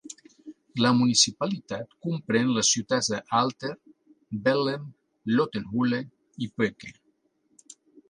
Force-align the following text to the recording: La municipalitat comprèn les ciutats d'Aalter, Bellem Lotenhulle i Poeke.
La 0.83 0.93
municipalitat 1.01 1.93
comprèn 2.07 2.49
les 2.57 2.71
ciutats 2.77 3.11
d'Aalter, 3.15 3.71
Bellem 4.49 4.91
Lotenhulle 5.37 6.05
i 6.49 6.53
Poeke. 6.57 6.95